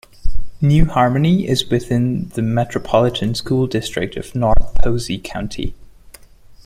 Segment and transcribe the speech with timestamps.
[0.61, 5.75] New Harmony is within the Metropolitan School District of North Posey County.